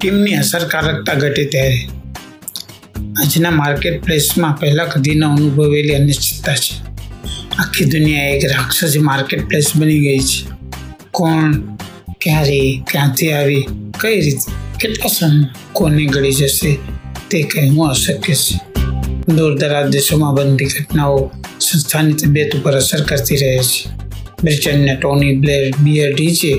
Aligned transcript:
ટીમની 0.00 0.34
અસરકારકતા 0.34 1.14
ઘટે 1.14 1.44
ત્યારે. 1.44 1.88
આજના 2.96 3.50
માર્કેટ 3.50 4.04
પ્લેસમાં 4.04 4.56
પહેલાં 4.56 4.88
કદીનો 4.88 5.32
અનુભવેલી 5.32 5.94
અનિશ્ચિતતા 5.94 6.54
છે. 6.54 6.82
આખી 7.58 7.84
દુનિયા 7.84 8.24
એક 8.24 8.44
રાક્ષસી 8.44 8.98
માર્કેટ 8.98 9.48
પ્લેસ 9.48 9.76
બની 9.76 10.00
ગઈ 10.00 10.18
છે. 10.18 10.46
કોણ, 11.10 11.52
ક્યારે, 12.20 12.82
ક્યાંથી 12.90 13.32
આવી, 13.32 13.66
કઈ 14.00 14.20
રીતે, 14.20 14.52
કેટલા 14.80 15.08
સમય, 15.08 15.46
કોને 15.72 16.06
ગળી 16.06 16.32
જશે, 16.32 16.78
તે 17.30 17.42
કહેવું 17.42 17.88
અશક્ય 17.88 18.34
છે. 18.34 18.60
દૂર 19.34 19.58
દરાજ 19.58 19.86
દેશોમાં 19.86 20.34
બનતી 20.34 20.64
ઘટનાઓ 20.64 21.30
સંસ્થાની 21.60 22.12
તબિયત 22.12 22.56
ઉપર 22.56 22.76
અસર 22.76 23.02
કરતી 23.02 23.36
રહે 23.36 23.58
છે. 23.58 23.90
બ્રિટનના 24.44 24.94
ટોની 24.94 25.36
બ્લેર 25.36 25.72
બિયર 25.80 26.14
ડીજે 26.14 26.52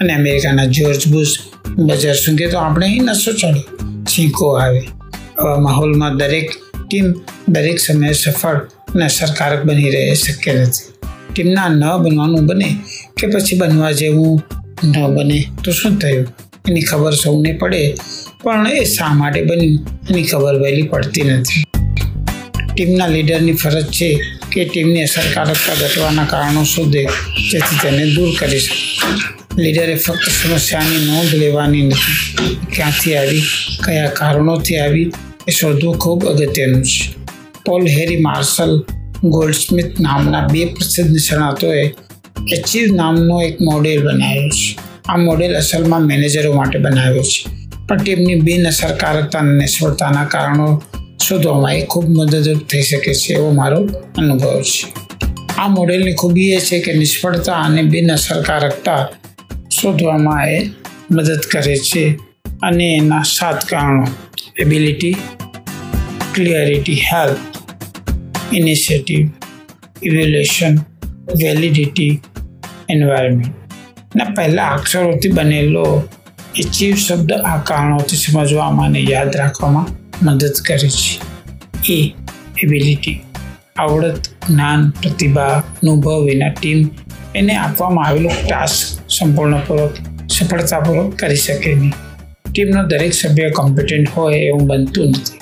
અને 0.00 0.14
અમેરિકાના 0.14 0.64
જ્યોર્જ 0.64 1.08
બુશ 1.08 1.38
બજાર 1.88 2.16
સુધી 2.16 2.50
તો 2.52 2.58
આપણે 2.58 2.86
અહીં 2.86 3.04
નસો 3.08 3.32
ચડે 3.32 3.62
છીંકો 4.10 4.46
આવે. 4.56 4.82
આવા 5.38 5.60
માહોલમાં 5.66 6.18
દરેક 6.20 6.48
ટીમ 6.80 7.06
દરેક 7.48 7.78
સમયે 7.80 8.14
સફળ 8.14 8.58
અને 8.92 9.04
અસરકારક 9.04 9.62
બની 9.68 9.90
રહે 9.94 10.02
શક્ય 10.14 10.52
નથી. 10.62 10.86
ટીમના 11.32 11.68
ન 11.68 11.82
બનવાનું 12.04 12.46
બને 12.48 12.68
કે 13.18 13.26
પછી 13.26 13.58
બનવા 13.60 13.92
જેવું 13.92 14.34
ન 14.84 14.94
બને 15.16 15.38
તો 15.62 15.70
શું 15.72 15.94
થયું? 15.98 16.26
એની 16.68 16.86
ખબર 16.90 17.14
સૌને 17.14 17.52
પડે, 17.60 17.82
પણ 18.42 18.66
એ 18.66 18.84
શા 18.84 19.12
માટે 19.20 19.40
બન્યું? 19.48 19.76
એની 20.10 20.26
ખબર 20.30 20.54
વહેલી 20.62 20.88
પડતી 20.92 21.26
નથી. 21.34 21.64
ટીમના 22.72 23.08
લીડરની 23.14 23.56
ફરજ 23.62 23.86
છે 23.90 24.08
કે 24.52 24.64
ટીમની 24.64 25.04
અસરકારકતા 25.08 25.76
ઘટવાના 25.80 26.28
કારણો 26.32 26.64
શોધે, 26.64 27.02
જેથી 27.50 27.78
તેને 27.82 28.04
દૂર 28.14 28.30
કરી 28.38 28.60
શકે. 28.60 29.35
લીડરે 29.58 29.94
ફક્ત 29.94 30.28
સમસ્યાની 30.28 31.06
નોંધ 31.06 31.34
લેવાની 31.34 31.82
નથી. 31.82 32.58
ક્યાંથી 32.74 33.16
આવી? 33.16 33.42
કયા 33.84 34.06
કારણોથી 34.06 34.76
આવી? 34.76 35.12
એ 35.48 35.50
શોધવું 35.50 35.98
ખૂબ 35.98 36.26
અગત્યનું 36.26 36.82
છે. 36.82 37.14
પોલ 37.64 37.86
હેરી 37.86 38.16
માર્શલ 38.16 38.82
ગોલ્ડસ્મિથ 39.24 40.00
નામના 40.00 40.48
બે 40.52 40.64
પ્રસિદ્ધ 40.64 41.10
નિષ્ણાતોએ 41.10 41.88
એચિવ 42.52 42.94
નામનો 42.94 43.42
એક 43.42 43.60
મોડેલ 43.60 44.02
બનાવ્યો 44.02 44.48
છે. 44.48 44.78
આ 45.08 45.16
મોડેલ 45.16 45.56
અસલમાં 45.56 46.00
મેનેજરો 46.00 46.52
માટે 46.52 46.78
બનાવ્યો 46.78 47.22
છે. 47.22 47.44
પણ 47.88 47.96
ટીમની 47.96 48.34
બિન 48.34 48.68
અસરકારકતા 48.68 49.38
અને 49.38 49.58
નિષ્ફળતાના 49.58 50.24
કારણો 50.24 50.82
શોધવામાં 51.28 51.74
એ 51.74 51.86
ખૂબ 51.86 52.08
મદદરૂપ 52.08 52.66
થઈ 52.68 52.82
શકે 52.82 53.14
છે 53.14 53.34
એવો 53.34 53.50
મારો 53.50 53.88
અનુભવ 54.18 54.62
છે. 54.62 54.92
આ 55.58 55.68
મોડેલની 55.68 56.12
ખૂબી 56.12 56.52
એ 56.52 56.60
છે 56.60 56.80
કે 56.80 56.92
નિષ્ફળતા 56.92 57.52
અને 57.52 57.82
બિન 57.82 58.12
અસરકારકતા 58.12 59.08
શોધવામાં 59.86 60.48
એ 60.48 60.70
મદદ 61.10 61.40
કરે 61.52 61.76
છે 61.76 62.18
અને 62.62 62.86
એના 62.94 63.22
સાત 63.22 63.64
કારણો. 63.64 64.06
Ability 64.58 65.16
clarity 66.34 66.94
health 66.94 67.36
initiative 68.52 69.28
evaluation 70.02 70.76
validity 71.36 72.20
environment 72.90 73.54
ના 74.16 74.24
પહેલા 74.24 74.68
અક્ષરોથી 74.68 75.28
બનેલો 75.28 76.02
એચીવ 76.56 76.96
શબ્દ 76.96 77.32
આ 77.32 77.62
કારણોથી 77.62 78.16
સમજવામાં 78.16 78.86
અને 78.86 79.06
યાદ 79.10 79.36
રાખવામાં 79.36 79.86
મદદ 80.24 80.52
કરે 80.68 80.88
છે. 80.88 81.20
એ 81.92 82.14
એબિલિટી 82.62 83.20
આવડત, 83.76 84.22
જ્ઞાન, 84.50 84.90
પ્રતિભા, 84.90 85.62
અનુભવ 85.82 86.24
વિના 86.24 86.48
ટીમ 86.48 86.88
એને 87.34 87.56
આપવામાં 87.56 88.06
આવેલો 88.06 88.30
ટાસ્ક 88.48 88.95
સંપૂર્ણપૂર્વક 89.08 89.94
સફળતાપૂર્વક 90.28 91.16
કરી 91.16 91.36
શકે 91.36 91.74
નહીં. 91.74 91.92
ટીમનો 92.52 92.86
દરેક 92.86 93.12
સભ્ય 93.12 93.50
કોમ્પિટન્ટ 93.50 94.08
હોય 94.08 94.38
એવું 94.38 94.66
બનતું 94.66 95.08
નથી. 95.08 95.38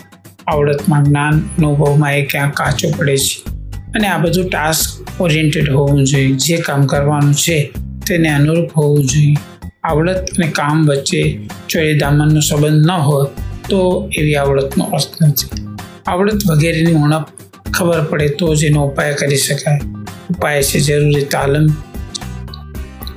આવડતમાં 0.46 1.04
જ્ઞાન 1.04 1.38
અનુભવમાં 1.38 2.16
એ 2.16 2.22
ક્યાંક 2.22 2.54
કાચો 2.54 2.88
પડે 2.96 3.16
છે. 3.16 3.50
અને 3.94 4.08
આ 4.08 4.18
બધું 4.18 4.50
ટાસ્ક 4.50 5.20
ઓરિએન્ટેડ 5.20 5.70
હોવું 5.70 6.04
જોઈએ. 6.04 6.30
જે 6.30 6.56
કામ 6.56 6.86
કરવાનું 6.86 7.34
છે 7.34 7.72
તેને 8.06 8.28
અનુરૂપ 8.28 8.70
હોવું 8.76 9.04
જોઈએ. 9.04 9.36
આવડત 9.84 10.26
અને 10.38 10.46
કામ 10.46 10.86
વચ્ચે 10.86 11.48
ચોરી 11.68 11.98
દામનનો 11.98 12.40
સંબંધ 12.40 12.86
ન 12.86 12.90
હોય 12.90 13.26
તો 13.68 14.10
એવી 14.16 14.36
આવડતનો 14.36 14.84
અર્થ 14.84 15.22
નથી. 15.22 15.66
આવડત 16.06 16.38
વગેરેની 16.50 16.92
ઉણપ 16.92 17.26
ખબર 17.72 18.04
પડે 18.04 18.28
તો 18.28 18.54
જ 18.54 18.64
એનો 18.64 18.86
ઉપાય 18.86 19.14
કરી 19.14 19.36
શકાય. 19.36 19.80
ઉપાય 20.30 20.62
છે 20.62 20.80
જરૂરી 20.80 21.24
તાલીમ 21.24 21.66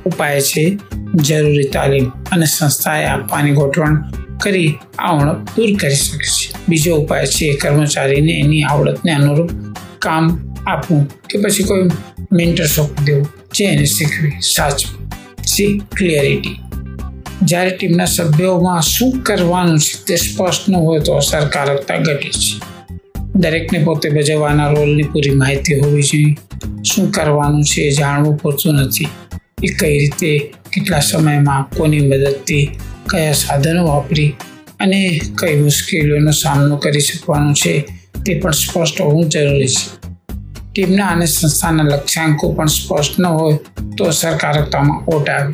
ઉપાય 0.08 0.42
છે. 0.42 0.78
જરૂરી 1.16 1.64
તાલીમ 1.64 2.10
અને 2.32 2.46
સંસ્થાએ 2.46 3.06
આપવાની 3.06 3.52
ગોઠવણ 3.52 4.04
કરી 4.44 4.78
આ 5.00 5.12
ઉણપ 5.12 5.48
દૂર 5.56 5.78
કરી 5.80 5.96
શકે 5.96 6.26
છે. 6.26 6.56
બીજો 6.70 6.96
ઉપાય 6.96 7.26
છે 7.26 7.54
કર્મચારીને 7.54 8.34
એની 8.34 8.64
આવડતને 8.64 9.12
અનુરૂપ 9.12 9.50
કામ 10.00 10.54
આપવું 10.68 11.10
કે 11.30 11.38
પછી 11.38 11.64
કોઈ 11.64 11.90
મેન્ટરશોપ 12.32 13.02
દેવું, 13.06 13.28
જે 13.56 13.66
એને 13.66 13.86
શીખવી, 13.86 14.32
સાચવું. 14.42 15.10
સી 15.46 15.82
ક્લિયરિટી 15.96 16.60
જ્યારે 17.44 17.70
ટીમના 17.70 18.06
સભ્યોમાં 18.06 18.82
શું 18.82 19.12
કરવાનું 19.24 19.80
છે 19.80 20.06
તે 20.06 20.16
સ્પષ્ટ 20.16 20.70
ન 20.70 20.76
હોય 20.76 21.00
તો 21.00 21.14
અસરકારકતા 21.14 21.98
ઘટે 21.98 22.30
છે. 22.30 22.62
દરેકને 23.36 23.80
પોતે 23.80 24.10
ભજવવાના 24.10 24.72
રોલની 24.72 25.04
પૂરી 25.04 25.30
માહિતી 25.30 25.80
હોવી 25.80 26.04
જોઈએ. 26.04 26.38
શું 26.84 27.12
કરવાનું 27.12 27.64
છે 27.64 27.82
એ 27.82 27.92
જાણવું 27.92 28.38
પૂરતું 28.38 28.74
નથી. 28.74 29.08
એ 29.64 29.68
કઈ 29.68 30.00
રીતે 30.00 30.52
કેટલા 30.72 31.00
સમયમાં 31.00 31.78
કોની 31.78 32.00
મદદથી 32.00 32.66
કયા 33.10 33.34
સાધનો 33.34 33.88
વાપરી 33.88 34.36
અને 34.80 35.22
કઈ 35.36 35.56
મુશ્કેલીઓનો 35.62 36.32
સામનો 36.32 36.78
કરી 36.78 37.00
શકવાનો 37.00 37.54
છે 37.54 37.86
તે 38.26 38.40
પણ 38.40 38.52
સ્પષ્ટ 38.52 39.02
હોવું 39.02 39.30
જરૂરી 39.30 39.68
છે. 39.68 40.10
ટીમના 40.72 41.08
અને 41.08 41.26
સંસ્થાના 41.26 41.84
લક્ષ્યાંકો 41.84 42.52
પણ 42.52 42.66
સ્પષ્ટ 42.66 43.20
ન 43.20 43.26
હોય 43.26 43.60
તો 43.98 44.04
અસરકારકતામાં 44.04 45.06
ઓટ 45.06 45.30
આવે. 45.30 45.54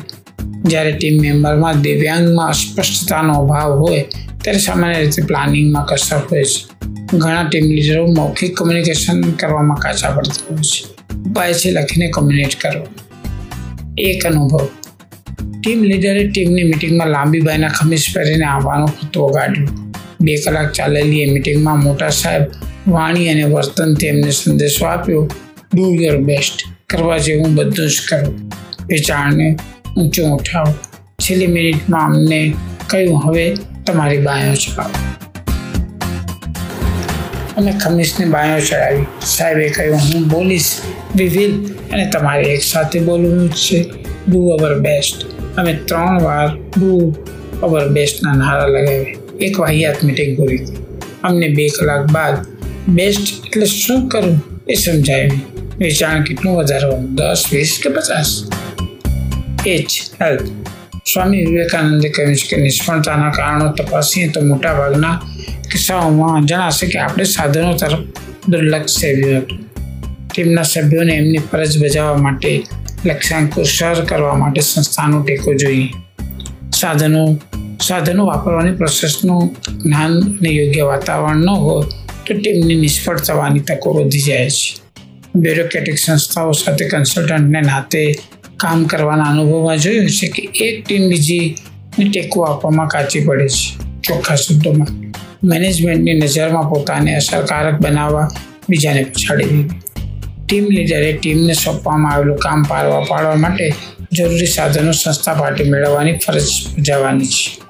જ્યારે 0.62 0.92
ટીમ 0.92 1.20
મેમ્બરમાં 1.20 1.80
દિવ્યાંગમાં 1.80 2.48
અસ્પષ્ટતાનો 2.48 3.32
અભાવ 3.32 3.78
હોય 3.78 4.04
ત્યારે 4.42 4.58
સામાન્ય 4.58 5.00
રીતે 5.00 5.22
પ્લાનિંગમાં 5.22 5.84
કસર 5.84 6.16
હોય 6.16 6.44
છે. 6.44 6.86
ઘણા 7.16 7.48
ટીમ 7.48 7.64
લીડરો 7.64 8.06
મૌખિક 8.06 8.56
કમ્યુનિકેશન 8.56 9.22
કરવામાં 9.22 9.78
કાચા 9.78 10.10
પડતા 10.10 10.44
હોય 10.50 10.62
છે. 10.62 10.84
ઉપાય 11.30 11.54
છે 11.54 11.70
લખીને 11.70 12.08
કમ્યુનિકેટ 12.08 12.60
કરવો 12.60 12.86
એક 13.98 14.26
અનુભવ. 14.26 14.68
ટીમ 15.62 15.82
લીડરે 15.82 16.28
ટીમની 16.28 16.62
મિટિંગમાં 16.62 17.08
લાંબી 17.08 17.40
બાયના 17.40 17.68
ખમીસ 17.68 18.06
પહેરીને 18.14 18.44
આવવાનો 18.44 18.86
ખુત્તો 18.86 19.28
ગાડ્યો. 19.28 19.66
બે 20.20 20.36
કલાક 20.36 20.72
ચાલેલી 20.72 21.22
એ 21.22 21.32
મિટિંગમાં 21.32 21.78
મોટા 21.78 22.08
સાહેબ 22.08 22.42
વાણી 22.88 23.28
અને 23.28 23.42
વર્તન 23.42 23.94
તેમને 23.94 24.30
સંદેશો 24.30 24.86
આપ્યો 24.86 25.30
ડુ 25.74 25.94
યોર 25.94 26.16
બેસ્ટ 26.16 26.64
કરવા 26.86 27.18
જેવું 27.18 27.54
બધું 27.54 27.88
જ 27.88 28.00
કરો. 28.10 28.34
વિચારને 28.86 29.56
ઊંચું 29.96 30.32
ઉઠાવો. 30.32 30.74
છેલ્લી 31.22 31.46
મિનિટમાં 31.46 32.06
અમને 32.06 32.54
કહ્યું, 32.86 33.28
હવે 33.28 33.56
તમારી 33.86 34.18
બાયો 34.18 34.54
ચડાવો. 34.54 34.90
અમે 37.56 37.72
ખમીસને 37.72 38.26
બાયો 38.26 38.60
ચડાવી. 38.60 39.06
સાહેબે 39.26 39.68
કહ્યું, 39.68 39.96
હું 39.96 40.28
બોલીશ 40.28 40.78
વી 41.16 41.28
વિલ 41.28 41.52
અને 41.92 42.10
તમારે 42.10 42.42
એક 42.42 42.62
સાથે 42.62 42.98
બોલવું 43.00 43.50
જ 43.50 43.54
છે. 43.54 43.80
ડુ 44.28 44.48
અવર 44.48 44.78
બેસ્ટ 44.78 45.26
અમે 45.56 45.72
ત્રણ 45.74 46.22
વાર 46.22 46.48
ડુ 46.78 47.14
અવર 47.62 47.88
બેસ્ટના 47.88 48.32
નારા 48.32 48.66
લગાવ્યા. 48.66 49.16
એક 49.40 49.60
વાહિયાત 49.60 50.04
મિટિંગ 50.04 50.36
પૂરી 50.36 50.58
થઈ 50.58 50.76
અમને 51.22 51.48
બે 51.48 51.68
કલાક 51.68 52.12
બાદ 52.12 52.34
બેસ્ટ 52.88 53.46
એટલે 53.46 53.66
શું 53.66 54.08
કરવું 54.08 54.38
એ 54.68 54.74
સમજાયું. 54.74 55.40
વેચાણ 55.78 56.22
કેટલું 56.22 56.56
વધારવાનું 56.56 57.14
દસ, 57.14 57.44
વીસ 57.52 57.80
કે 57.82 57.90
પચાસ? 57.90 58.30
એ 59.66 59.78
જ 59.78 60.02
હેલ્થ 60.22 60.48
સ્વામી 61.12 61.44
વિવેકાનંદે 61.46 62.08
કહ્યું 62.08 62.36
છે 62.36 62.46
કે 62.48 62.62
નિષ્ફળતાના 62.62 63.30
કારણો 63.30 63.72
તપાસીએ 63.72 64.28
તો 64.28 64.40
મોટાભાગના 64.40 65.16
કિસ્સાઓમાં 65.72 66.46
જણાશે 66.46 66.86
કે 66.86 66.98
આપણે 66.98 67.24
સાધનો 67.24 67.72
તરફ 67.74 68.02
દુર્લક્ષ 68.48 69.00
સેવ્યું 69.00 69.42
હતું. 69.42 69.73
ટીમના 70.34 70.62
સભ્યોને 70.62 71.14
એમની 71.14 71.38
ફરજ 71.38 71.78
બજાવવા 71.82 72.22
માટે, 72.26 72.52
લક્ષ્યાંકો 73.06 73.62
સર 73.62 74.04
કરવા 74.04 74.34
માટે 74.34 74.60
સંસ્થાનો 74.60 75.22
ટેકો 75.22 75.54
જોઈએ. 75.54 75.88
સાધનો 76.72 77.24
સાધનો 77.80 78.26
વાપરવાની 78.26 78.76
પ્રોસેસનું 78.76 79.42
જ્ઞાન 79.82 80.14
અને 80.20 80.50
યોગ્ય 80.50 80.82
વાતાવરણ 80.82 81.44
ન 81.44 81.48
હોય 81.48 81.84
તો 82.26 82.34
ટીમની 82.34 82.74
નિષ્ફળ 82.74 83.18
થવાની 83.18 83.60
તકો 83.60 83.92
વધી 83.92 84.20
જાય 84.20 84.50
છે. 84.50 84.70
બ્યુરોક્રેટિક 85.36 85.98
સંસ્થાઓ 85.98 86.52
સાથે 86.52 86.88
કન્સલ્ટન્ટને 86.88 87.60
નાતે 87.60 88.02
કામ 88.56 88.84
કરવાના 88.84 89.24
અનુભવમાં 89.24 89.78
જોયું 89.78 90.10
છે 90.10 90.26
કે 90.28 90.42
એક 90.64 90.84
ટીમ 90.84 91.08
બીજીને 91.08 92.10
ટેકો 92.10 92.42
આપવામાં 92.42 92.88
કાચી 92.88 93.20
પડે 93.20 93.48
છે. 93.48 93.66
ચોખ્ખા 94.02 94.36
શબ્દોમાં, 94.36 94.92
મેનેજમેન્ટની 95.44 96.14
નજરમાં 96.14 96.70
પોતાને 96.70 97.16
અસરકારક 97.16 97.80
બનાવવા 97.80 98.28
બીજાને 98.70 99.02
પછાડી 99.04 99.44
દીધી. 99.44 99.83
ટીમ 100.44 100.64
લીડરે 100.64 101.12
ટીમને 101.12 101.52
સોંપવામાં 101.52 102.12
આવેલું 102.12 102.36
કામ 102.36 102.62
પાડવા 102.62 103.04
પાડવા 103.08 103.34
માટે 103.34 103.74
જરૂરી 104.12 104.46
સાધનો 104.46 104.92
સંસ્થા 104.92 105.34
પાર્ટી 105.34 105.64
મેળવવાની 105.64 106.12
ફરજ 106.12 106.48
બજાવવાની 106.78 107.26
છે. 107.26 107.60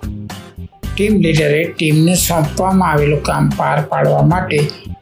ટીમ 0.97 1.21
લીડરે 1.21 1.65
ટીમને 1.79 2.15
સોંપવામાં 2.15 2.91
આવેલું 2.91 3.23
કામ 3.23 3.49
પાર 3.49 3.82
પાડવા 3.82 4.23
માટે 4.23 4.61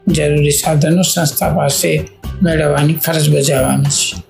જરૂરી 0.08 0.50
સાધનો 0.50 1.02
સંસ્થા 1.02 1.54
પાસે 1.54 2.08
મેળવવાની 2.42 2.94
ફરજ 2.94 3.30
બજાવવાની 3.30 3.84
છે. 3.84 4.22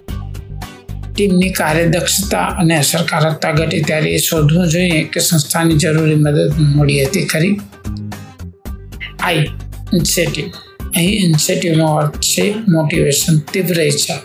ટીમની 1.15 1.51
કાર્યદક્ષતા 1.51 2.39
અને 2.39 2.79
અસરકારકતા 2.79 3.53
ઘટે 3.53 3.83
ત્યારે 3.83 4.11
એ 4.11 4.19
શોધવું 4.19 4.69
જોઈએ 4.69 5.05
કે 5.05 5.21
સંસ્થાની 5.21 5.75
જરૂરી 5.75 6.15
મદદ 6.15 6.53
મળી 6.59 7.05
હતી 7.05 7.25
ખરી. 7.25 7.61
આઈ 9.21 9.47
ઇન્સેટિવ 9.95 10.45
અહીં 10.97 11.25
ઇન્સેટિવનો 11.25 11.87
અર્થ 11.87 12.21
છે 12.21 12.55
મોટિવેશન 12.69 13.39
તીવ્ર 13.39 13.81
ઈચ્છા. 13.81 14.19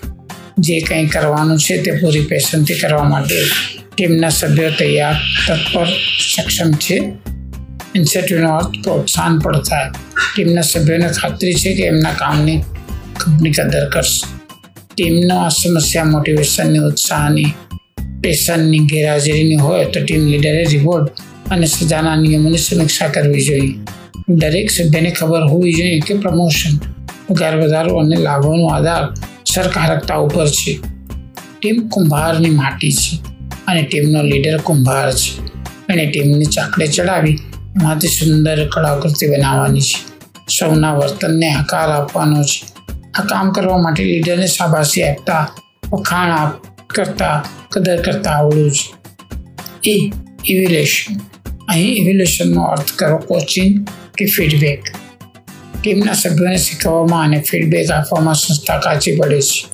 જે 0.60 0.80
કંઈ 0.80 1.06
કરવાનું 1.06 1.60
છે 1.60 1.82
તે 1.82 1.92
પૂરી 1.92 2.22
પેશનથી 2.22 2.74
કરવા 2.74 3.04
માટે 3.04 3.36
ટીમના 3.96 4.30
સભ્યો 4.30 4.70
તૈયાર, 4.70 5.16
તત્પર, 5.48 5.86
સક્ષમ 6.36 6.72
છે. 6.72 6.96
ઇન્સેટિવનો 7.96 8.56
અર્થ 8.56 8.68
પ્રોત્સાહન 8.68 9.40
પણ 9.40 9.62
થાય. 9.62 9.92
ટીમના 10.36 10.62
સભ્યોને 10.62 11.08
ખાતરી 11.08 11.54
છે 11.54 11.76
કે 11.76 11.84
એમના 11.84 12.14
કામની 12.14 12.62
કંપની 13.18 13.52
કદર 13.52 13.90
કરશે. 13.90 14.40
ટીમનો 14.96 15.38
આ 15.38 15.50
સમસ્યા 15.50 16.04
મોટિવેશનની 16.04 16.80
ઉત્સાહની 16.80 17.46
પેશનની 18.22 18.80
ગેરહાજરીની 18.80 19.56
હોય 19.56 19.86
તો 19.86 20.06
ટીમ 20.06 20.26
લીડરે 20.26 20.66
રિવોર્ડ 20.66 21.10
અને 21.52 21.66
સજાના 21.66 22.16
નિયમોની 22.16 22.58
સમીક્ષા 22.58 23.08
કરવી 23.08 23.46
જોઈએ. 23.46 23.74
દરેક 24.30 24.72
સભ્યને 24.72 25.12
ખબર 25.12 25.42
હોવી 25.42 25.74
જોઈએ 25.74 26.00
કે 26.00 26.14
પ્રમોશન 26.14 26.78
પગાર 27.28 27.58
વધારો 27.58 27.96
અને 27.96 28.16
લાભોનો 28.16 28.68
આધાર 28.68 29.14
સરકારકતા 29.46 30.16
ઉપર 30.16 30.48
છે. 30.48 30.80
ટીમ 31.62 31.88
કુંભારની 31.88 32.50
માટી 32.50 32.92
છે 32.92 33.18
અને 33.68 33.82
ટીમનો 33.82 34.24
લીડર 34.24 34.58
કુંભાર 34.58 35.12
છે. 35.12 35.46
અને 35.90 36.06
ટીમને 36.06 36.46
ચાકડે 36.46 36.88
ચડાવી 36.88 37.40
એમાંથી 37.76 38.08
સુંદર 38.08 38.68
કળાકૃતિ 38.68 39.28
બનાવવાની 39.28 39.82
છે. 39.82 40.00
સૌના 40.60 40.94
વર્તનને 40.94 41.48
આકાર 41.50 41.92
આપવાનો 41.92 42.44
છે. 42.44 42.66
આ 43.16 43.24
કામ 43.24 43.52
કરવા 43.52 43.78
માટે 43.78 44.04
લીડરને 44.04 44.48
શાબાશી 44.48 45.04
આપતા, 45.04 45.50
વખાણ 45.92 46.32
આપ 46.32 46.52
કરતા, 46.88 47.44
કદર 47.70 48.02
કરતા 48.02 48.32
આવડવું 48.32 48.72
છે. 48.72 48.94
એ 49.90 50.12
ઇવેલ્યુશન 50.46 51.16
અહીં 51.70 51.96
ઇવેલ્યુશનનો 51.96 52.62
અર્થ 52.62 52.92
કરો 52.92 53.18
કોચિંગ 53.18 53.88
કે 54.18 54.26
ફીડબેક 54.26 54.84
ટીમના 55.84 56.14
સભ્યોને 56.14 56.58
શીખવવામાં 56.58 57.24
અને 57.24 57.42
ફીડબેક 57.42 57.92
આપવામાં 57.92 58.36
સંસ્થા 58.36 58.78
કાચી 58.78 59.16
પડે 59.16 59.42
છે. 59.42 59.66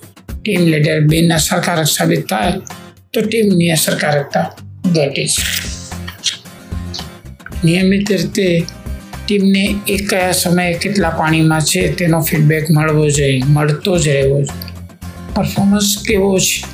ટીમ 0.42 0.62
લીડર 0.62 1.00
બિન 1.00 1.34
અસરકારક 1.34 1.86
સાબિત 1.86 2.30
થાય 2.30 2.52
તો 3.14 3.22
ટીમની 3.22 3.72
અસરકારકતા 3.72 4.56
ઘટે 4.92 5.28
છે. 5.28 5.74
નિયમિત 7.64 8.12
રીતે 8.12 8.66
ટીમને 9.28 9.80
એ 9.88 9.98
કયા 9.98 10.32
સમયે 10.32 10.74
કેટલા 10.74 11.10
પાણીમાં 11.10 11.62
છે 11.62 11.92
તેનો 11.92 12.22
ફીડબેક 12.22 12.72
મળવો 12.72 13.10
જોઈએ, 13.10 13.42
મળતો 13.48 13.98
જ 13.98 14.08
રહેવો 14.08 14.42
જોઈએ. 14.42 14.74
પરફોર્મન્સ 15.36 15.98
કેવો 16.08 16.40
છે? 16.40 16.66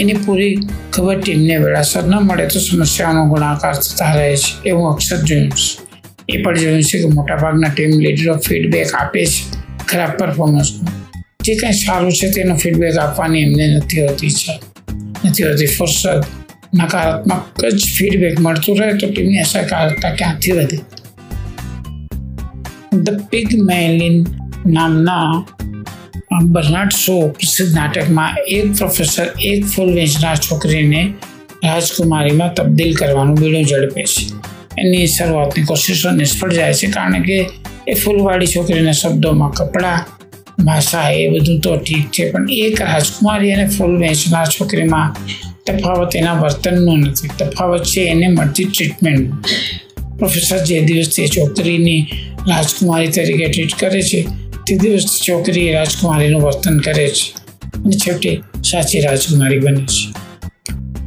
એની 0.00 0.12
પૂરી 0.12 0.58
ખબર 0.92 1.20
ટીમને 1.20 1.56
વેળાસર 1.56 2.02
ન 2.02 2.14
મળે 2.14 2.46
તો 2.46 2.60
સમસ્યાઓનો 2.60 3.26
ગુણાકાર 3.26 3.74
થતા 3.74 4.14
રહે 4.14 4.36
છે. 4.36 4.68
એવું 4.68 4.92
અક્ષર 4.92 5.16
જોયું 5.16 5.50
છે. 5.50 5.87
એ 6.28 6.42
પણ 6.42 6.56
જોયું 6.56 6.82
છે 6.82 6.98
કે 6.98 7.06
મોટાભાગના 7.06 7.68
ટીમ 7.68 7.90
લીડરો 7.90 8.36
ફીડબેક 8.36 8.94
આપે 8.94 9.24
છે. 9.26 9.42
ખરાબ 9.88 10.10
પરફોર્મન્સનું 10.18 10.88
જે 11.44 11.54
કંઈ 11.54 11.72
સારું 11.72 12.12
છે 12.12 12.30
તેનો 12.30 12.56
ફીડબેક 12.56 12.96
આપવાની 12.96 13.42
એમને 13.42 13.66
નથી 13.66 14.06
હોતી 14.06 14.30
છે. 14.30 14.60
નથી 15.24 15.42
હોતી, 15.42 15.66
ફુરસદ, 15.66 16.24
નકારાત્મક 16.74 17.64
જ 17.64 17.84
ફીડબેક 17.84 18.40
મળતું 18.40 18.78
રહે 18.78 18.92
તો 18.92 19.06
ટીમની 19.10 19.38
અસરકારકતા 19.38 20.10
ક્યાંથી 20.10 20.52
વધે? 20.52 20.78
ધ 22.96 23.10
પિગ 23.30 23.62
મેલિન 23.62 24.26
નામના 24.66 25.46
બર્નાટ 26.42 26.92
શો 26.92 27.28
પ્રસિદ્ધ 27.28 27.74
નાટકમાં 27.74 28.36
એક 28.46 28.72
પ્રોફેસર 28.72 29.26
એક 29.40 29.66
ફૂલ 29.66 29.94
વેચનાર 29.94 30.36
છોકરીને 30.36 31.12
રાજકુમારીમાં 31.64 32.54
તબદીલ 32.54 32.94
કરવાનું 32.94 33.34
બીડું 33.34 33.64
ઝડપે 33.64 34.02
છે. 34.02 34.37
એની 34.80 35.08
શરૂઆતની 35.14 35.66
કોશિશો 35.70 36.10
નિષ્ફળ 36.20 36.54
જાય 36.58 36.74
છે 36.74 36.88
કારણ 36.96 37.26
કે 37.28 37.38
એ 37.86 37.94
ફૂલવાળી 38.02 38.52
છોકરીના 38.54 38.96
શબ્દોમાં 39.00 39.52
કપડાં 39.52 40.00
ભાષા 40.66 41.08
એ 41.12 41.24
બધું 41.32 41.60
તો 41.60 41.76
ઠીક 41.78 42.06
છે, 42.10 42.24
પણ 42.32 42.48
એક 42.66 42.80
રાજકુમારી 42.80 43.52
અને 43.54 43.66
ફૂલ 43.76 43.94
વેચનાર 44.02 44.48
છોકરીમાં 44.48 45.08
તફાવત 45.66 46.14
એના 46.20 46.36
વર્તનનો 46.42 46.96
નથી. 46.96 47.30
તફાવત 47.38 47.84
છે 47.92 48.02
એને 48.12 48.28
મળતી 48.28 48.66
ટ્રીટમેન્ટ 48.66 49.52
પ્રોફેસર 50.18 50.60
જે 50.68 50.82
દિવસથી 50.88 51.28
છોકરીની 51.28 52.00
રાજકુમારી 52.48 53.10
તરીકે 53.10 53.48
ટ્રીટ 53.48 53.74
કરે 53.80 54.02
છે, 54.02 54.20
તે 54.66 54.72
દિવસ 54.76 55.06
છોકરી 55.26 55.68
રાજકુમારીનું 55.72 56.42
વર્તન 56.42 56.80
કરે 56.86 57.06
છે 57.10 57.26
અને 57.84 57.96
છેવટે 58.02 58.32
સાચી 58.62 59.00
રાજકુમારી 59.00 59.60
બને 59.60 59.84
છે. 59.86 60.17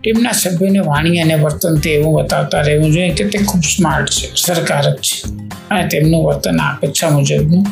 ટીમના 0.03 0.31
સભ્યોને 0.31 0.79
વાણી 0.79 1.19
અને 1.19 1.35
વર્તનથી 1.35 1.89
એવું 1.89 2.23
બતાવતા 2.23 2.61
રહેવું 2.61 2.91
જોઈએ 2.91 3.09
કે 3.09 3.23
તે 3.23 3.37
ખૂબ 3.37 3.61
સ્માર્ટ 3.61 4.09
છે 4.09 4.27
અસરકારક 4.27 4.99
છે. 5.01 5.29
અને 5.71 5.87
તેમનું 5.87 6.25
વર્તન 6.25 6.57
અપેક્ષા 6.57 7.09
મુજબનું 7.09 7.67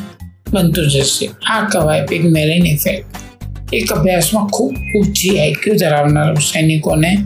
બનતું 0.52 0.90
જશે 0.90 1.30
આ 1.50 1.62
કહેવાય 1.66 2.02
પિગમેલિન 2.02 2.66
ઇફેક્ટ 2.66 3.74
એક 3.74 3.94
અભ્યાસમાં 3.94 4.48
ખૂબ 4.48 4.74
ઊંચી 4.98 5.40
આઈક્યુ 5.40 5.76
ધરાવનાર 5.76 6.36
સૈનિકોને 6.36 7.18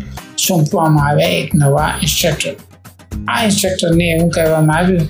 સોંપવામાં 0.47 1.07
આવ્યા 1.07 1.27
એક 1.27 1.55
નવા 1.55 1.89
ઇન્સ્ટ્રક્ટર 2.01 2.53
આ 3.27 3.43
ઇન્સ્ટ્રક્ટરને 3.43 4.05
એવું 4.05 4.29
કહેવામાં 4.29 4.77
આવ્યું 4.77 5.07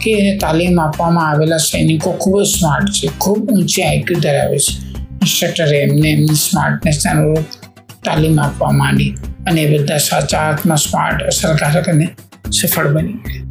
કે 0.00 0.10
એને 0.12 0.38
તાલીમ 0.38 0.80
આપવામાં 0.80 1.30
આવેલા 1.30 1.56
સૈનિકો 1.56 2.10
ખૂબ 2.12 2.42
જ 2.42 2.46
સ્માર્ટ 2.46 2.88
છે, 2.88 3.08
ખૂબ 3.20 3.50
ઊંચી 3.50 3.82
આઈક્યુ 3.82 4.18
ધરાવે 4.20 4.58
છે. 4.58 4.74
ઇન્સ્ટ્રક્ટરે 5.12 5.78
એમને 5.80 6.10
એમની 6.10 6.34
સ્માર્ટનેસને 6.34 7.12
અનુરૂપ 7.12 7.44
તાલીમ 8.06 8.38
આપવા 8.38 8.72
માંડી 8.72 9.10
અને 9.48 9.62
બધા 9.72 10.00
સાચા 10.08 10.42
હાથમાં 10.46 10.80
સ્માર્ટ 10.84 11.22
અસરકારક 11.22 11.88
અને 11.88 12.06
સફળ 12.52 12.88
બની 12.94 13.42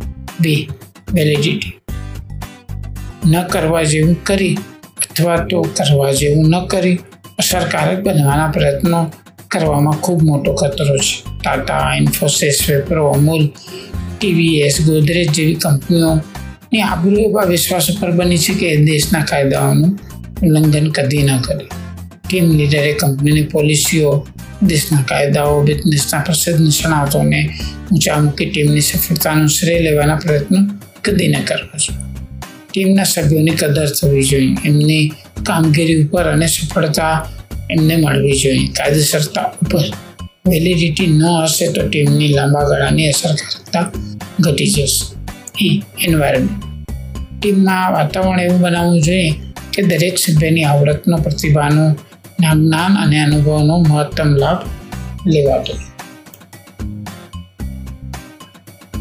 બી 0.41 0.61
વેલિડિટી 1.13 1.73
ન 3.25 3.35
કરવા 3.51 3.83
જેવું 3.91 4.17
કરી 4.23 4.55
અથવા 5.03 5.37
તો 5.49 5.61
કરવા 5.77 6.11
જેવું 6.11 6.49
ન 6.49 6.55
કરી 6.67 6.97
અસરકારક 7.39 7.99
બનવાના 8.05 8.49
પ્રયત્નો 8.55 8.99
કરવામાં 9.51 9.97
ખૂબ 10.01 10.21
મોટો 10.21 10.51
ખતરો 10.53 10.97
છે. 10.97 11.15
ટાટા 11.41 11.83
ઇન્ફોસિસ 11.97 12.59
વેપ્રો 12.69 13.03
અમૂલ 13.09 13.43
ટીવીએસ 14.17 14.77
ગોદરેજ 14.87 15.29
જેવી 15.31 15.57
કંપનીઓની 15.63 16.81
આબરૂ 16.81 17.21
એવા 17.27 17.47
વિશ્વાસ 17.53 17.87
ઉપર 17.91 18.11
બની 18.11 18.37
છે 18.37 18.53
કે 18.59 18.67
દેશના 18.85 19.25
કાયદાઓનું 19.29 19.91
ઉલ્લંઘન 20.43 20.87
કદી 20.97 21.23
ન 21.23 21.41
કરે. 21.45 21.65
ટીમ 22.27 22.45
લીડરે 22.59 22.91
કંપનીની 22.93 23.47
પોલિસીઓ 23.53 24.11
દેશના 24.69 25.03
કાયદાઓ 25.09 25.57
દેશના 25.67 26.21
પ્રસિદ્ધ 26.27 26.59
નિષ્ણાતોને 26.59 27.39
ઊંચા 27.91 28.17
મૂકી 28.21 28.47
ટીમની 28.49 28.85
સફળતાનું 28.89 29.49
શ્રેય 29.49 29.81
લેવાના 29.87 30.19
પ્રયત્નો 30.25 30.59
કદી 31.05 31.27
ન 31.27 31.35
કરવા 31.49 31.79
જોઈએ. 31.83 32.03
ટીમના 32.69 33.05
સભ્યોની 33.05 33.55
કદર 33.61 33.91
થવી 33.99 34.25
જોઈએ, 34.31 34.55
એમની 34.65 35.03
કામગીરી 35.43 35.97
ઉપર 36.03 36.27
અને 36.33 36.47
સફળતા 36.47 37.13
એમને 37.69 37.97
મળવી 37.97 38.37
જોઈએ. 38.43 38.67
કાયદેસરતા 38.77 39.47
ઉપર 39.63 39.85
વેલિડિટી 40.49 41.07
ન 41.07 41.23
હશે 41.45 41.67
તો 41.73 41.81
ટીમની 41.87 42.31
લાંબા 42.33 42.65
ગાળાની 42.69 43.09
અસરકારકતા 43.09 43.85
ઘટી 44.43 44.69
જશે. 44.75 45.05
એ 45.65 45.67
એન્વાયરમેન્ટ 46.07 46.63
ટીમમાં 47.37 47.93
વાતાવરણ 47.93 48.39
એવું 48.39 48.59
બનાવવું 48.61 49.01
જોઈએ 49.01 49.31
કે 49.73 49.81
દરેક 49.89 50.17
સભ્યની 50.17 50.65
આવડતનો 50.65 51.17
પ્રતિભાનો 51.17 51.85
જ્ઞાન 52.39 52.93
અને 52.93 53.23
અનુભવનો 53.23 53.77
મહત્તમ 53.79 54.29
લાભ 54.35 54.61
લેવાતો 55.27 55.73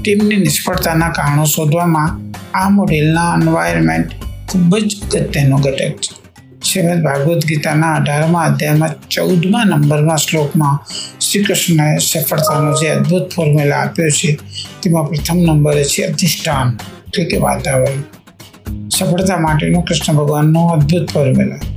ટીમની 0.02 0.36
નિષ્ફળતાના 0.36 1.08
કારણો 1.08 1.44
શોધવામાં 1.44 2.20
આ 2.54 2.68
મોડેલના 2.68 3.34
એન્વાયરમેન્ટ 3.42 4.08
ખૂબ 4.48 4.78
જ 4.78 4.96
અગત્યનો 5.14 5.58
ઘટક 5.58 5.94
છે. 5.96 6.24
શ્રીમદ 6.62 7.04
ભાગવદ્ 7.04 7.44
ગીતાના 7.44 7.94
અઢારમા 7.94 8.40
અધ્યાયમાં 8.40 9.08
ચૌદમા 9.08 9.64
નંબરના 9.64 10.16
શ્લોકમાં 10.16 10.86
શ્રી 11.20 11.44
કૃષ્ણએ 11.44 11.98
સફળતાનો 11.98 12.72
જે 12.72 12.88
અદ્ભુત 12.88 13.30
ફોર્મ્યુલા 13.36 13.76
આપ્યો 13.76 14.08
છે, 14.08 14.38
તેમાં 14.82 15.04
પ્રથમ 15.04 15.36
નંબરે 15.36 15.84
છે 15.84 16.02
અધિષ્ઠાન, 16.02 16.68
એટલે 17.06 17.24
કે 17.24 17.36
વાતાવરણ. 17.36 18.02
સફળતા 18.88 19.36
માટેનો 19.36 19.80
કૃષ્ણ 19.80 20.12
ભગવાનનો 20.12 20.66
અદ્ભુત 20.66 21.10
ફોર્મ્યુલા 21.10 21.73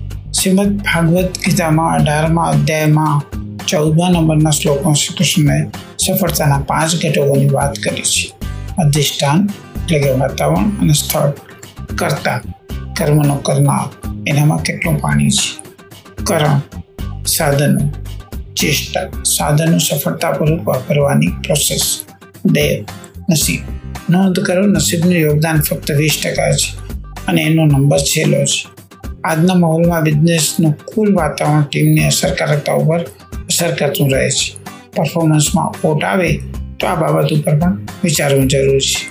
શ્રીમદ 0.47 0.81
ભાગવત 0.81 1.37
ગીતામાં 1.45 1.95
અઢારમા 1.95 2.43
અધ્યાયમાં 2.43 3.21
ચૌદમા 3.65 4.09
નંબરના 4.09 4.49
શ્લોકમાં 4.49 4.95
શ્રી 4.95 5.15
કૃષ્ણએ 5.17 5.67
સફળતાના 5.99 6.59
પાંચ 6.59 6.95
ઘટકોની 6.95 7.49
વાત 7.49 7.75
કરી 7.75 8.01
છે. 8.01 8.31
અધિષ્ઠાન 8.77 9.49
એટલે 9.75 9.99
કે 9.99 10.11
વાતાવરણ 10.11 10.69
અને 10.69 10.93
સ્થળ 10.93 11.29
કરતા 11.95 12.41
કર્મનો 12.97 13.35
કરનાર 13.35 14.07
એનામાં 14.27 14.63
કેટલું 14.63 15.01
પાણી 15.01 15.29
છે? 15.29 15.61
કરણ 16.23 16.61
સાધનો, 17.25 17.91
ચેષ્ટા, 18.53 19.23
સાધનો 19.23 19.77
સફળતાપૂર્વક 19.77 20.67
વાપરવાની 20.67 21.27
પ્રોસેસ 21.27 22.01
દેવ 22.45 22.85
નસીબ. 23.31 23.61
નોંધ 24.09 24.39
કરો, 24.39 24.65
નસીબનું 24.65 25.13
યોગદાન 25.13 25.61
ફક્ત 25.61 25.91
વીસ 25.91 26.21
ટકા 26.23 26.51
છે 26.51 26.93
અને 27.27 27.41
એનો 27.41 27.65
નંબર 27.65 27.97
છેલ્લો 27.97 28.45
છે. 28.45 28.76
આજના 29.27 29.55
માહોલમાં 29.55 30.03
બિઝનેસનું 30.03 30.73
કુલ 30.85 31.15
વાતાવરણ 31.15 31.63
ટીમની 31.63 32.05
અસરકારકતા 32.05 32.73
ઉપર 32.73 33.01
અસર 33.49 33.71
કરતું 33.75 34.11
રહે 34.11 34.29
છે. 34.29 34.55
પરફોર્મન્સમાં 34.95 35.87
ઓટ 35.87 36.03
આવે 36.03 36.29
તો 36.79 36.87
આ 36.87 36.95
બાબત 36.95 37.31
ઉપર 37.31 37.55
પણ 37.55 37.77
વિચારવું 38.03 38.47
જરૂરી 38.47 38.79
છે. 38.79 39.01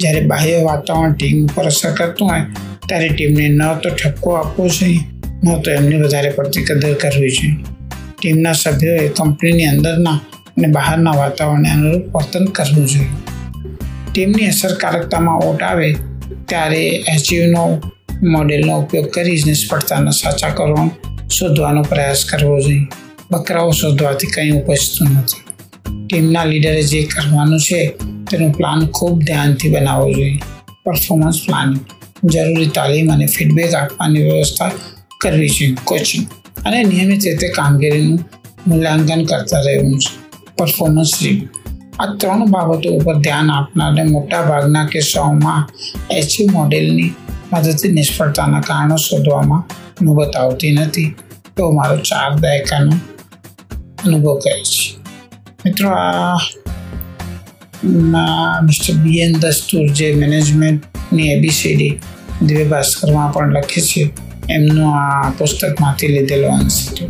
જ્યારે 0.00 0.20
બાહ્ય 0.20 0.62
વાતાવરણ 0.62 1.12
ટીમ 1.12 1.44
ઉપર 1.44 1.64
અસર 1.64 1.92
કરતું 1.92 2.28
હોય, 2.28 2.40
ત્યારે 2.88 3.08
ટીમને 3.08 3.48
ન 3.48 3.62
તો 3.82 3.88
ઠપકો 3.90 4.30
આપવો 4.30 4.68
જોઈએ, 4.68 5.00
ન 5.44 5.60
તો 5.60 5.70
એમની 5.70 5.96
વધારે 5.96 6.30
પડતી 6.30 6.64
કદર 6.64 6.94
કરવી 6.94 7.28
જોઈએ. 7.28 7.56
ટીમના 8.20 8.52
સભ્યોએ 8.52 9.08
કંપનીની 9.08 9.66
અંદરના 9.66 10.18
અને 10.56 10.68
બહારના 10.68 11.16
વાતાવરણને 11.16 11.70
અનુરૂપ 11.70 12.14
વર્તન 12.14 12.44
કરવું 12.44 12.86
જોઈએ. 12.86 13.08
ટીમની 14.12 14.46
અસરકારકતામાં 14.46 15.38
ઓટ 15.38 15.62
આવે 15.62 15.94
ત્યારે 16.48 16.86
એચયુનો 17.14 17.80
મોડેલનો 18.22 18.78
ઉપયોગ 18.78 19.10
કરી 19.10 19.42
નિષ્ફળતાના 19.46 20.10
સાચા 20.10 20.48
કરણ 20.48 20.90
શોધવાનો 21.28 21.82
પ્રયાસ 21.82 22.24
કરવો 22.24 22.60
જોઈએ. 22.60 22.86
બકરાઓ 23.30 23.70
શોધવાથી 23.70 24.26
કંઈ 24.26 24.50
ઉપજતું 24.50 25.08
નથી. 25.08 25.46
ટીમના 26.06 26.44
લીડરે 26.44 26.82
જે 26.82 27.02
કરવાનું 27.02 27.60
છે, 27.60 27.86
તેનું 28.30 28.52
પ્લાન 28.52 28.86
ખૂબ 28.86 29.22
ધ્યાનથી 29.22 29.70
બનાવવો 29.70 30.12
જોઈએ. 30.12 30.38
Performance 30.84 31.40
planning. 31.46 31.80
જરૂરી 32.24 32.66
તાલીમ 32.66 33.12
અને 33.12 33.26
ફીડબેક 33.26 33.74
આપવાની 33.74 34.22
વ્યવસ્થા 34.22 34.70
કરવી 35.20 35.48
જોઈએ. 35.48 35.76
કોચિંગ. 35.84 36.26
અને 36.66 36.84
નિયમિત 36.84 37.20
રીતે 37.24 37.48
કામગીરીનું 37.48 38.18
મૂલ્યાંકન 38.66 39.24
કરતા 39.24 39.60
રહેવું 39.60 39.98
છે. 39.98 40.26
Performance 40.58 41.10
review. 41.22 41.48
આ 42.00 42.14
ત્રણ 42.14 42.46
બાબતો 42.46 42.90
ઉપર 42.90 43.14
ધ્યાન 43.14 43.50
આપનારને 43.50 44.02
મોટાભાગના 44.02 44.86
કિસ્સાઓમાં 44.86 45.70
એચયુ 46.10 46.48
મોડેલની 46.52 47.10
મદદથી 47.56 47.92
નિષ્ફળતાના 47.92 48.60
કારણો 48.60 48.96
શોધવામાં 48.96 49.62
નોબત 50.04 50.32
આવતી 50.36 50.72
નથી. 50.72 51.10
તો 51.56 51.62
મારો 51.72 51.96
ચાર 52.08 52.30
દાયકાનો 52.40 52.94
અનુભવ 54.04 54.36
કહે 54.44 54.52
છે. 54.70 54.84
મિત્રો, 55.64 55.88
આ 55.90 56.38
મિસ્ટર 58.62 58.94
બી 59.02 59.18
એન 59.20 59.32
દસ્તુર 59.40 59.84
જે 59.92 60.06
મેનેજમેન્ટની 60.14 61.28
એબીસીડી 61.28 61.94
દિવ્ય 62.42 62.64
ભાસ્કરમાં 62.64 63.32
પણ 63.32 63.50
લખે 63.52 63.80
છે, 63.80 64.02
એમનું 64.50 64.88
આ 64.94 65.30
પુસ્તકમાંથી 65.38 66.08
લીધેલો 66.08 66.48
અંશ 66.48 66.78
હતો 66.88 67.04